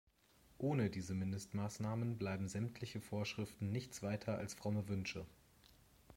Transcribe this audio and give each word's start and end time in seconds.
Ohne 0.57 0.89
diese 0.89 1.13
Mindestmaßnahmen 1.13 2.17
bleiben 2.17 2.47
sämtliche 2.47 2.99
Vorschriften 2.99 3.71
nichts 3.71 4.01
weiter 4.01 4.35
als 4.39 4.55
fromme 4.55 4.87
Wünsche. 4.89 5.27